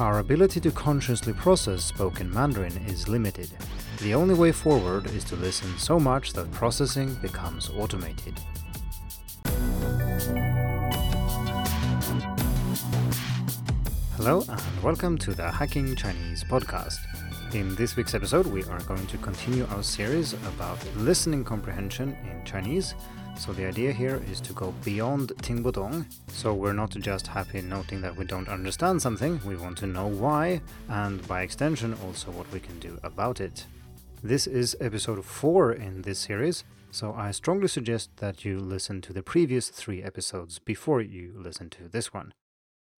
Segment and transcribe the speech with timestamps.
[0.00, 3.50] Our ability to consciously process spoken Mandarin is limited.
[4.00, 8.40] The only way forward is to listen so much that processing becomes automated.
[14.16, 17.00] Hello and welcome to the Hacking Chinese podcast.
[17.52, 22.42] In this week's episode, we are going to continue our series about listening comprehension in
[22.46, 22.94] Chinese
[23.40, 26.04] so the idea here is to go beyond tingbudong.
[26.28, 30.08] So we're not just happy noting that we don't understand something, we want to know
[30.08, 33.64] why, and by extension also what we can do about it.
[34.22, 39.14] This is episode 4 in this series, so I strongly suggest that you listen to
[39.14, 42.34] the previous three episodes before you listen to this one.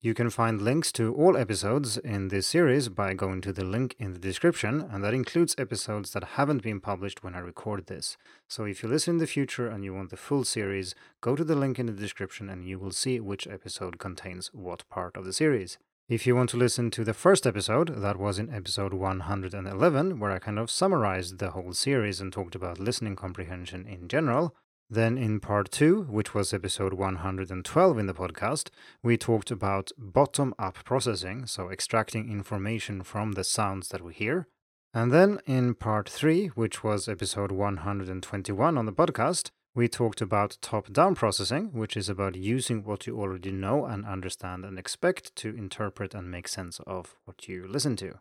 [0.05, 3.95] You can find links to all episodes in this series by going to the link
[4.01, 8.17] in the description, and that includes episodes that haven't been published when I record this.
[8.49, 11.45] So if you listen in the future and you want the full series, go to
[11.45, 15.25] the link in the description and you will see which episode contains what part of
[15.25, 15.79] the series.
[16.09, 20.33] If you want to listen to the first episode, that was in episode 111, where
[20.33, 24.57] I kind of summarized the whole series and talked about listening comprehension in general,
[24.93, 28.69] then, in part two, which was episode 112 in the podcast,
[29.03, 34.49] we talked about bottom up processing, so extracting information from the sounds that we hear.
[34.93, 40.59] And then, in part three, which was episode 121 on the podcast, we talked about
[40.61, 45.35] top down processing, which is about using what you already know and understand and expect
[45.37, 48.19] to interpret and make sense of what you listen to.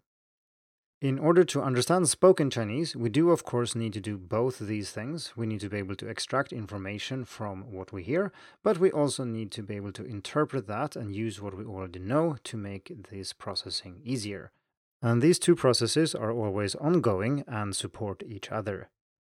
[1.02, 4.92] In order to understand spoken Chinese, we do, of course, need to do both these
[4.92, 5.34] things.
[5.36, 9.24] We need to be able to extract information from what we hear, but we also
[9.24, 12.94] need to be able to interpret that and use what we already know to make
[13.10, 14.52] this processing easier.
[15.02, 18.92] And these two processes are always ongoing and support each other.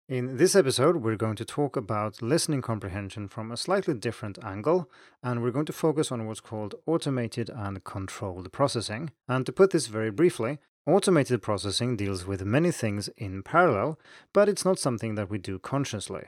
[0.09, 4.91] In this episode, we're going to talk about listening comprehension from a slightly different angle,
[5.23, 9.11] and we're going to focus on what's called automated and controlled processing.
[9.29, 13.97] And to put this very briefly, Automated processing deals with many things in parallel,
[14.33, 16.23] but it's not something that we do consciously.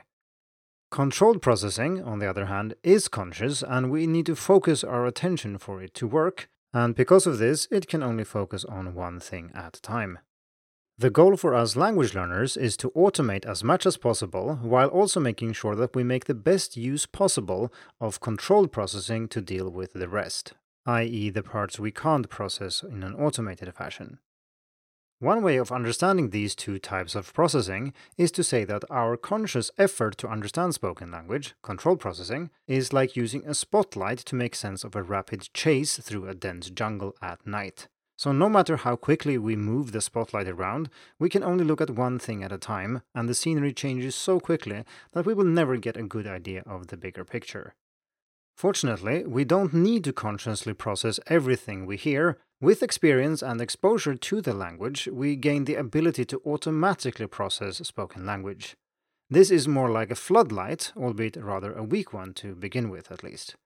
[0.90, 5.58] Controlled processing, on the other hand, is conscious and we need to focus our attention
[5.58, 9.50] for it to work, and because of this, it can only focus on one thing
[9.54, 10.20] at a time.
[10.96, 15.20] The goal for us language learners is to automate as much as possible while also
[15.20, 19.92] making sure that we make the best use possible of controlled processing to deal with
[19.92, 20.54] the rest,
[20.86, 24.18] i.e., the parts we can't process in an automated fashion.
[25.20, 29.70] One way of understanding these two types of processing is to say that our conscious
[29.78, 34.84] effort to understand spoken language, control processing, is like using a spotlight to make sense
[34.84, 37.88] of a rapid chase through a dense jungle at night.
[38.18, 41.88] So, no matter how quickly we move the spotlight around, we can only look at
[41.88, 45.78] one thing at a time, and the scenery changes so quickly that we will never
[45.78, 47.74] get a good idea of the bigger picture.
[48.54, 52.38] Fortunately, we don't need to consciously process everything we hear.
[52.60, 58.24] With experience and exposure to the language, we gain the ability to automatically process spoken
[58.24, 58.76] language.
[59.28, 63.22] This is more like a floodlight, albeit rather a weak one to begin with, at
[63.22, 63.56] least.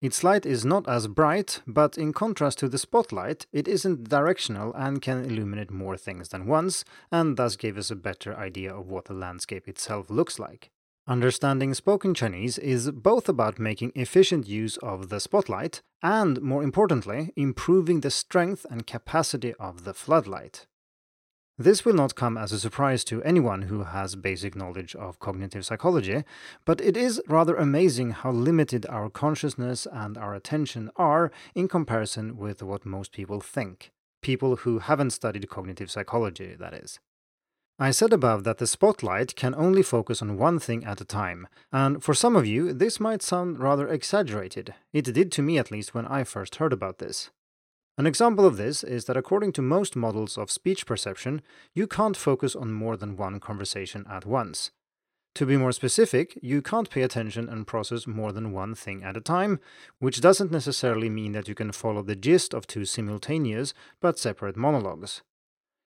[0.00, 4.72] Its light is not as bright, but in contrast to the spotlight, it isn't directional
[4.74, 8.88] and can illuminate more things than once, and thus give us a better idea of
[8.88, 10.70] what the landscape itself looks like.
[11.06, 17.30] Understanding spoken Chinese is both about making efficient use of the spotlight and, more importantly,
[17.36, 20.66] improving the strength and capacity of the floodlight.
[21.58, 25.66] This will not come as a surprise to anyone who has basic knowledge of cognitive
[25.66, 26.24] psychology,
[26.64, 32.38] but it is rather amazing how limited our consciousness and our attention are in comparison
[32.38, 33.92] with what most people think.
[34.22, 36.98] People who haven't studied cognitive psychology, that is.
[37.78, 41.48] I said above that the spotlight can only focus on one thing at a time,
[41.72, 44.74] and for some of you, this might sound rather exaggerated.
[44.92, 47.30] It did to me at least when I first heard about this.
[47.98, 51.42] An example of this is that according to most models of speech perception,
[51.74, 54.70] you can't focus on more than one conversation at once.
[55.34, 59.16] To be more specific, you can't pay attention and process more than one thing at
[59.16, 59.58] a time,
[59.98, 64.56] which doesn't necessarily mean that you can follow the gist of two simultaneous but separate
[64.56, 65.22] monologues.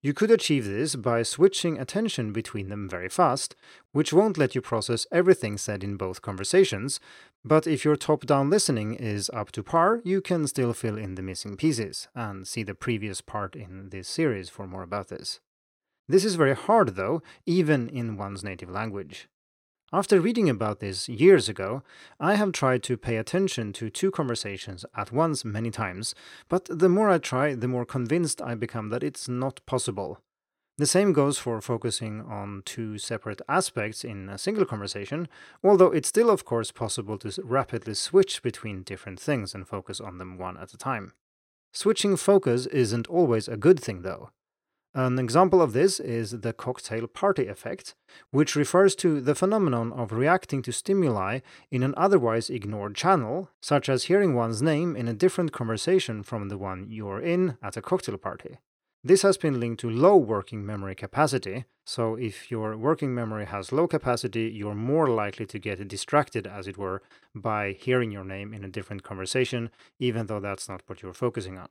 [0.02, 3.56] You could achieve this by switching attention between them very fast,
[3.92, 7.00] which won't let you process everything said in both conversations,
[7.44, 11.14] but if your top down listening is up to par, you can still fill in
[11.14, 15.40] the missing pieces, and see the previous part in this series for more about this.
[16.08, 19.28] This is very hard though, even in one's native language.
[19.92, 21.82] After reading about this years ago,
[22.18, 26.12] I have tried to pay attention to two conversations at once many times,
[26.48, 30.18] but the more I try, the more convinced I become that it's not possible.
[30.76, 35.28] The same goes for focusing on two separate aspects in a single conversation,
[35.62, 40.18] although it's still, of course, possible to rapidly switch between different things and focus on
[40.18, 41.12] them one at a time.
[41.72, 44.30] Switching focus isn't always a good thing, though.
[44.98, 47.94] An example of this is the cocktail party effect,
[48.30, 51.40] which refers to the phenomenon of reacting to stimuli
[51.70, 56.48] in an otherwise ignored channel, such as hearing one's name in a different conversation from
[56.48, 58.56] the one you're in at a cocktail party.
[59.04, 63.72] This has been linked to low working memory capacity, so if your working memory has
[63.72, 67.02] low capacity, you're more likely to get distracted, as it were,
[67.34, 71.58] by hearing your name in a different conversation, even though that's not what you're focusing
[71.58, 71.68] on.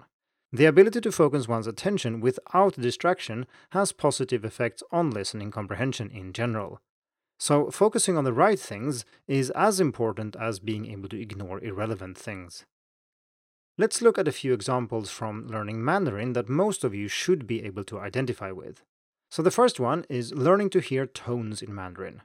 [0.55, 6.31] The ability to focus one's attention without distraction has positive effects on listening comprehension in
[6.31, 6.79] general.
[7.37, 12.17] So, focusing on the right things is as important as being able to ignore irrelevant
[12.17, 12.63] things.
[13.77, 17.65] Let's look at a few examples from learning Mandarin that most of you should be
[17.65, 18.81] able to identify with.
[19.29, 22.21] So, the first one is learning to hear tones in Mandarin.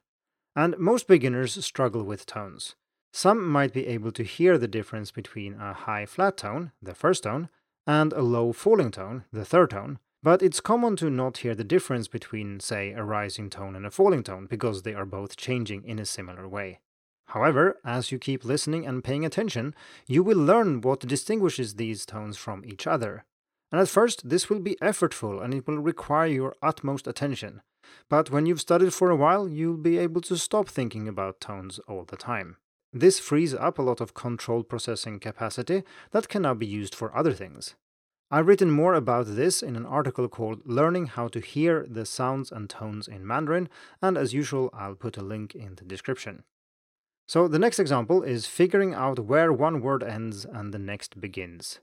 [0.54, 2.76] And most beginners struggle with tones.
[3.12, 7.24] Some might be able to hear the difference between a high flat tone, the first
[7.24, 7.48] tone,
[7.86, 11.64] and a low falling tone, the third tone, but it's common to not hear the
[11.64, 15.84] difference between, say, a rising tone and a falling tone because they are both changing
[15.84, 16.80] in a similar way.
[17.28, 19.74] However, as you keep listening and paying attention,
[20.06, 23.24] you will learn what distinguishes these tones from each other.
[23.72, 27.62] And at first, this will be effortful and it will require your utmost attention.
[28.08, 31.78] But when you've studied for a while, you'll be able to stop thinking about tones
[31.86, 32.56] all the time.
[32.92, 37.16] This frees up a lot of control processing capacity that can now be used for
[37.16, 37.76] other things.
[38.32, 42.52] I've written more about this in an article called Learning How to Hear the Sounds
[42.52, 43.68] and Tones in Mandarin,
[44.00, 46.44] and as usual, I'll put a link in the description.
[47.26, 51.80] So, the next example is figuring out where one word ends and the next begins.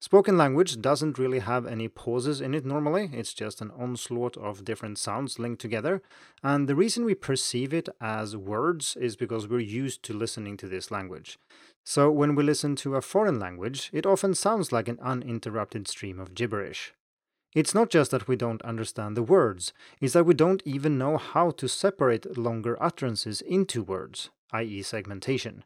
[0.00, 4.64] Spoken language doesn't really have any pauses in it normally, it's just an onslaught of
[4.64, 6.00] different sounds linked together.
[6.40, 10.68] And the reason we perceive it as words is because we're used to listening to
[10.68, 11.36] this language.
[11.84, 16.20] So when we listen to a foreign language, it often sounds like an uninterrupted stream
[16.20, 16.94] of gibberish.
[17.56, 21.16] It's not just that we don't understand the words, it's that we don't even know
[21.16, 25.64] how to separate longer utterances into words, i.e., segmentation.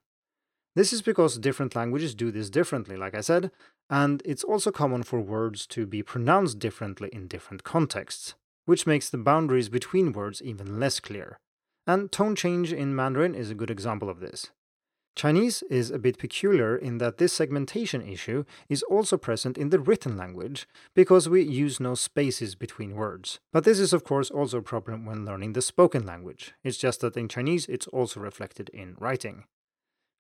[0.75, 3.51] This is because different languages do this differently, like I said,
[3.93, 8.35] and it's also common for words to be pronounced differently in different contexts,
[8.65, 11.37] which makes the boundaries between words even less clear.
[11.87, 14.51] And tone change in Mandarin is a good example of this.
[15.15, 19.79] Chinese is a bit peculiar in that this segmentation issue is also present in the
[19.79, 23.41] written language because we use no spaces between words.
[23.53, 26.55] But this is, of course, also a problem when learning the spoken language.
[26.65, 29.45] It's just that in Chinese it's also reflected in writing.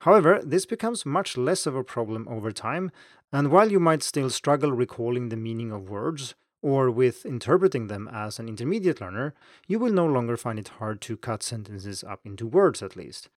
[0.02, 2.90] However, this becomes much less of a problem over time,
[3.32, 8.08] and while you might still struggle recalling the meaning of words, or with interpreting them
[8.12, 9.34] as an intermediate learner,
[9.66, 13.28] you will no longer find it hard to cut sentences up into words at least.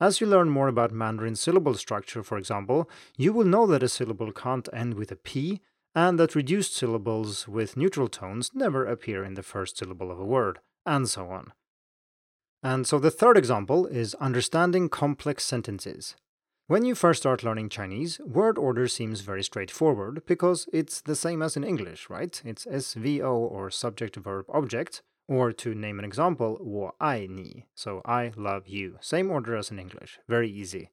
[0.00, 3.88] As you learn more about Mandarin syllable structure, for example, you will know that a
[3.88, 5.62] syllable can't end with a P,
[5.94, 10.24] and that reduced syllables with neutral tones never appear in the first syllable of a
[10.24, 11.52] word, and so on.
[12.62, 16.14] And so the third example is understanding complex sentences.
[16.71, 21.41] When you first start learning Chinese, word order seems very straightforward because it's the same
[21.41, 22.41] as in English, right?
[22.45, 28.67] It's SVO or subject verb object, or to name an example, 我爱你, so I love
[28.67, 28.95] you.
[29.01, 30.91] Same order as in English, very easy.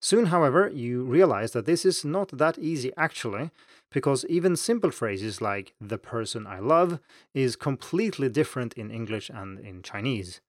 [0.00, 3.52] Soon, however, you realize that this is not that easy actually,
[3.92, 6.98] because even simple phrases like the person I love
[7.34, 10.40] is completely different in English and in Chinese.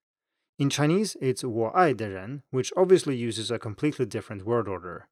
[0.59, 5.07] In Chinese, it's 我爱的人, which obviously uses a completely different word order.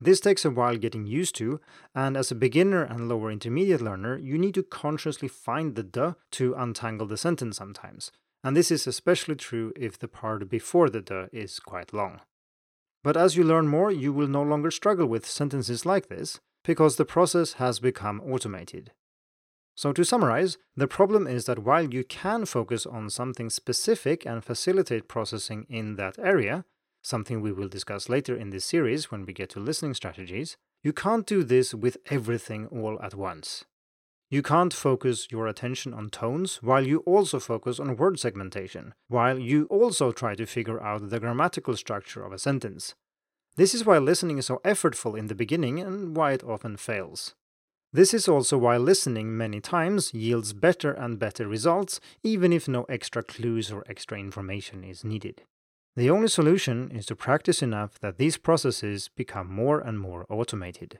[0.00, 1.60] This takes a while getting used to,
[1.94, 6.16] and as a beginner and lower intermediate learner, you need to consciously find the de
[6.32, 8.12] to untangle the sentence sometimes,
[8.44, 12.20] and this is especially true if the part before the de is quite long.
[13.02, 16.96] But as you learn more, you will no longer struggle with sentences like this, because
[16.96, 18.92] the process has become automated.
[19.76, 24.42] So, to summarize, the problem is that while you can focus on something specific and
[24.42, 26.64] facilitate processing in that area,
[27.02, 30.94] something we will discuss later in this series when we get to listening strategies, you
[30.94, 33.64] can't do this with everything all at once.
[34.30, 39.38] You can't focus your attention on tones while you also focus on word segmentation, while
[39.38, 42.94] you also try to figure out the grammatical structure of a sentence.
[43.56, 47.34] This is why listening is so effortful in the beginning and why it often fails.
[47.96, 52.82] This is also why listening many times yields better and better results, even if no
[52.90, 55.44] extra clues or extra information is needed.
[55.96, 60.98] The only solution is to practice enough that these processes become more and more automated.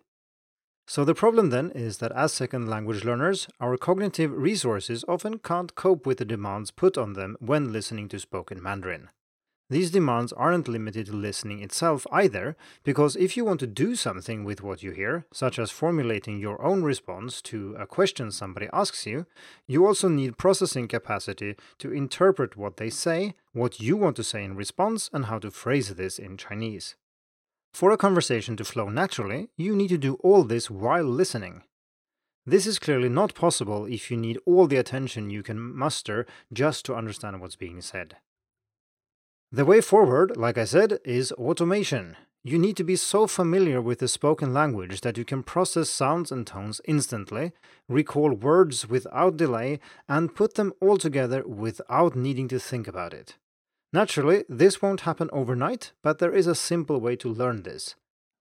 [0.86, 5.74] So, the problem then is that as second language learners, our cognitive resources often can't
[5.74, 9.10] cope with the demands put on them when listening to spoken Mandarin.
[9.68, 14.44] These demands aren't limited to listening itself either, because if you want to do something
[14.44, 19.06] with what you hear, such as formulating your own response to a question somebody asks
[19.06, 19.26] you,
[19.66, 24.44] you also need processing capacity to interpret what they say, what you want to say
[24.44, 26.94] in response, and how to phrase this in Chinese.
[27.74, 31.62] For a conversation to flow naturally, you need to do all this while listening.
[32.46, 36.84] This is clearly not possible if you need all the attention you can muster just
[36.84, 38.16] to understand what's being said.
[39.52, 42.16] The way forward, like I said, is automation.
[42.42, 46.32] You need to be so familiar with the spoken language that you can process sounds
[46.32, 47.52] and tones instantly,
[47.88, 53.36] recall words without delay, and put them all together without needing to think about it.
[53.92, 57.94] Naturally, this won't happen overnight, but there is a simple way to learn this.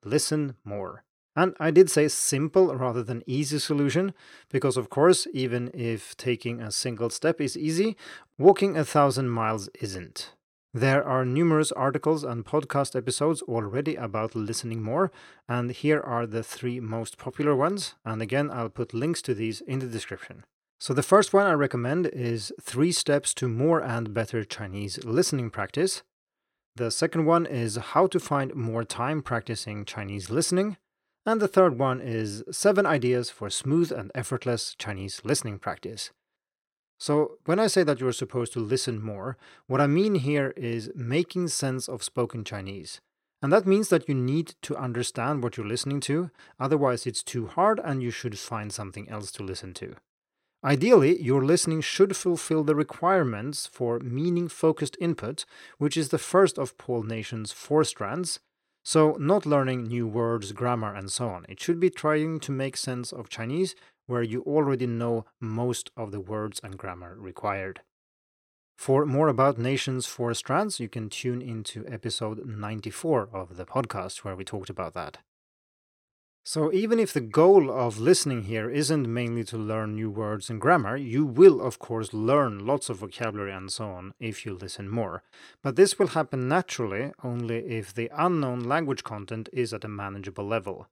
[0.04, 1.04] Listen more.
[1.36, 4.14] And I did say simple rather than easy solution,
[4.50, 7.96] because of course, even if taking a single step is easy,
[8.38, 10.35] walking a thousand miles isn't.
[10.76, 15.10] There are numerous articles and podcast episodes already about listening more,
[15.48, 17.96] and here are the three most popular ones.
[18.04, 20.44] And again, I'll put links to these in the description.
[20.78, 25.50] So, the first one I recommend is Three Steps to More and Better Chinese Listening
[25.50, 26.04] Practice.
[26.76, 30.76] The second one is How to Find More Time Practicing Chinese Listening.
[31.26, 36.12] And the third one is Seven Ideas for Smooth and Effortless Chinese Listening Practice.
[36.98, 39.38] So, when I say that you're supposed to listen more,
[39.68, 43.02] what I mean here is making sense of spoken Chinese.
[43.42, 47.48] And that means that you need to understand what you're listening to, otherwise, it's too
[47.48, 49.96] hard and you should find something else to listen to.
[50.64, 55.46] Ideally, your listening should fulfill the requirements for meaning focused input,
[55.78, 58.40] which is the first of Paul Nation's four strands.
[58.84, 61.46] So, not learning new words, grammar, and so on.
[61.50, 63.76] It should be trying to make sense of Chinese
[64.08, 67.82] where you already know most of the words and grammar required.
[68.78, 74.24] For more about Nation's Four Strands, you can tune into episode 94 of the podcast
[74.24, 75.20] where we talked about that.
[76.48, 80.62] So, even if the goal of listening here isn't mainly to learn new words and
[80.62, 84.88] grammar, you will, of course, learn lots of vocabulary and so on if you listen
[84.88, 85.24] more.
[85.64, 90.46] But this will happen naturally only if the unknown language content is at a manageable
[90.46, 90.88] level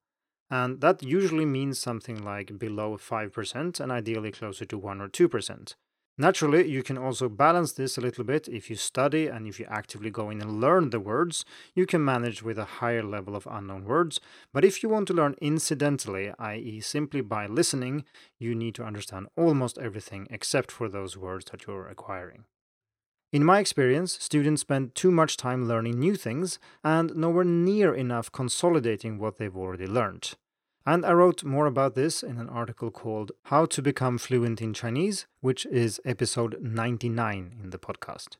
[0.53, 5.73] and that usually means something like below 5% and ideally closer to 1 or 2%.
[6.15, 9.65] Naturally, you can also balance this a little bit if you study and if you
[9.67, 11.43] actively go in and learn the words,
[11.73, 14.19] you can manage with a higher level of unknown words.
[14.53, 18.05] But if you want to learn incidentally, i.e., simply by listening,
[18.37, 22.45] you need to understand almost everything except for those words that you're acquiring.
[23.31, 28.31] In my experience, students spend too much time learning new things and nowhere near enough
[28.31, 30.35] consolidating what they've already learned.
[30.85, 34.73] And I wrote more about this in an article called How to Become Fluent in
[34.73, 38.35] Chinese, which is episode 99 in the podcast.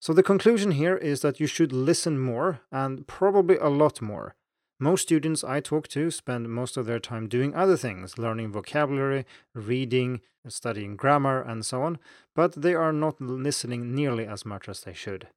[0.00, 4.36] So the conclusion here is that you should listen more and probably a lot more.
[4.78, 9.24] Most students I talk to spend most of their time doing other things, learning vocabulary,
[9.54, 11.98] reading, studying grammar, and so on,
[12.36, 15.28] but they are not listening nearly as much as they should.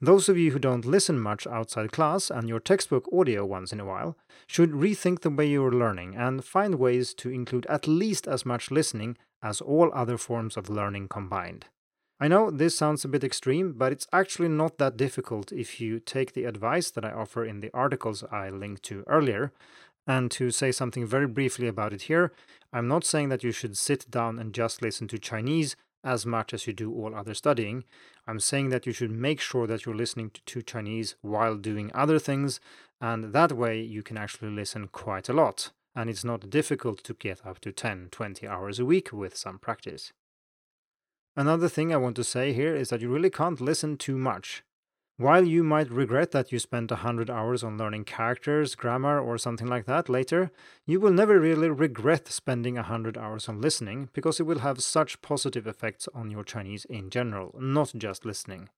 [0.00, 3.80] Those of you who don't listen much outside class and your textbook audio once in
[3.80, 7.86] a while should rethink the way you are learning and find ways to include at
[7.86, 11.66] least as much listening as all other forms of learning combined.
[12.20, 16.00] I know this sounds a bit extreme, but it's actually not that difficult if you
[16.00, 19.52] take the advice that I offer in the articles I linked to earlier.
[20.06, 22.32] And to say something very briefly about it here,
[22.72, 26.52] I'm not saying that you should sit down and just listen to Chinese as much
[26.52, 27.84] as you do all other studying.
[28.26, 32.18] I'm saying that you should make sure that you're listening to, Chinese while doing other
[32.18, 32.60] things,
[33.00, 35.70] and that way you can actually listen quite a lot.
[35.96, 39.58] And it's not difficult to get up to 10, 20 hours a week with some
[39.58, 40.12] practice.
[41.36, 44.62] Another thing I want to say here is that you really can't listen too much.
[45.16, 49.68] While you might regret that you spent 100 hours on learning characters, grammar, or something
[49.68, 50.50] like that later,
[50.86, 55.22] you will never really regret spending 100 hours on listening because it will have such
[55.22, 58.70] positive effects on your Chinese in general, not just listening.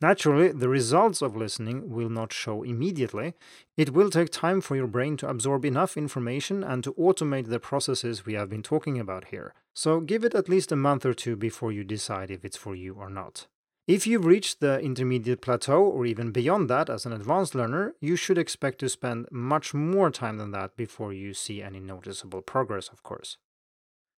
[0.00, 3.34] Naturally, the results of listening will not show immediately.
[3.76, 7.58] It will take time for your brain to absorb enough information and to automate the
[7.58, 9.54] processes we have been talking about here.
[9.74, 12.76] So give it at least a month or two before you decide if it's for
[12.76, 13.48] you or not.
[13.88, 18.14] If you've reached the intermediate plateau or even beyond that as an advanced learner, you
[18.14, 22.88] should expect to spend much more time than that before you see any noticeable progress,
[22.88, 23.38] of course.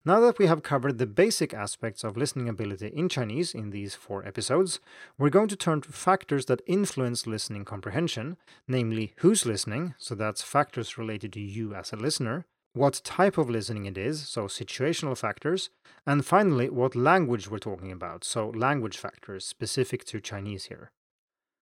[0.04, 3.94] Now that we have covered the basic aspects of listening ability in Chinese in these
[3.94, 4.80] four episodes,
[5.16, 8.36] we're going to turn to factors that influence listening comprehension,
[8.68, 12.44] namely who's listening, so that's factors related to you as a listener,
[12.74, 15.70] what type of listening it is, so situational factors,
[16.06, 20.90] and finally, what language we're talking about, so language factors specific to Chinese here.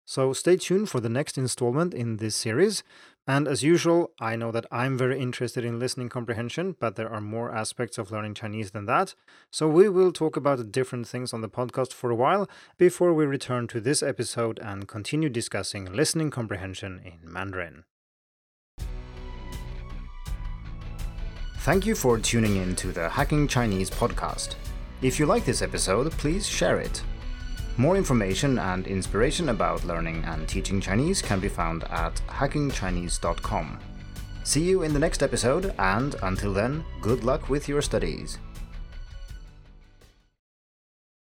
[0.09, 2.83] So stay tuned for the next installment in this series.
[3.27, 7.21] And as usual, I know that I'm very interested in listening comprehension, but there are
[7.21, 9.15] more aspects of learning Chinese than that.
[9.51, 12.49] So we will talk about different things on the podcast for a while
[12.79, 17.85] before we return to this episode and continue discussing listening comprehension in Mandarin.
[21.69, 24.55] Thank you for tuning in to the Hacking Chinese podcast.
[25.03, 27.03] If you like this episode, please share it.
[27.77, 33.81] More information and inspiration about learning and teaching Chinese can be found at hackingchinese.com.
[34.45, 38.39] See you in the next episode, and until then, good luck with your studies.